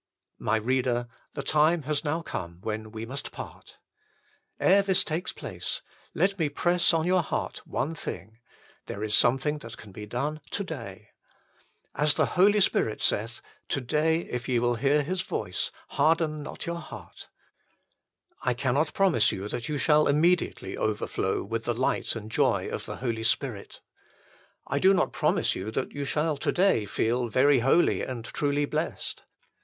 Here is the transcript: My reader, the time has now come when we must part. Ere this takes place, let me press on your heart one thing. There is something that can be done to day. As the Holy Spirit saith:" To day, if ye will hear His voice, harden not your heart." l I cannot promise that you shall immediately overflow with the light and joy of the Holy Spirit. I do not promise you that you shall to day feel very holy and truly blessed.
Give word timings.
My 0.39 0.55
reader, 0.55 1.07
the 1.35 1.43
time 1.43 1.83
has 1.83 2.03
now 2.03 2.23
come 2.23 2.57
when 2.61 2.91
we 2.91 3.05
must 3.05 3.31
part. 3.31 3.77
Ere 4.59 4.81
this 4.81 5.03
takes 5.03 5.31
place, 5.31 5.83
let 6.15 6.39
me 6.39 6.49
press 6.49 6.91
on 6.91 7.05
your 7.05 7.21
heart 7.21 7.67
one 7.67 7.93
thing. 7.93 8.39
There 8.87 9.03
is 9.03 9.13
something 9.13 9.59
that 9.59 9.77
can 9.77 9.91
be 9.91 10.07
done 10.07 10.41
to 10.49 10.63
day. 10.63 11.09
As 11.93 12.15
the 12.15 12.25
Holy 12.33 12.61
Spirit 12.61 12.99
saith:" 12.99 13.43
To 13.69 13.79
day, 13.79 14.21
if 14.21 14.49
ye 14.49 14.57
will 14.57 14.73
hear 14.73 15.03
His 15.03 15.21
voice, 15.21 15.69
harden 15.89 16.41
not 16.41 16.65
your 16.65 16.79
heart." 16.81 17.27
l 17.27 18.49
I 18.49 18.53
cannot 18.55 18.95
promise 18.95 19.29
that 19.29 19.69
you 19.69 19.77
shall 19.77 20.07
immediately 20.07 20.75
overflow 20.75 21.43
with 21.43 21.65
the 21.65 21.75
light 21.75 22.15
and 22.15 22.31
joy 22.31 22.67
of 22.69 22.87
the 22.87 22.95
Holy 22.95 23.21
Spirit. 23.21 23.81
I 24.65 24.79
do 24.79 24.95
not 24.95 25.13
promise 25.13 25.53
you 25.53 25.69
that 25.69 25.91
you 25.91 26.05
shall 26.05 26.37
to 26.37 26.51
day 26.51 26.85
feel 26.85 27.27
very 27.27 27.59
holy 27.59 28.01
and 28.01 28.25
truly 28.25 28.65
blessed. 28.65 29.21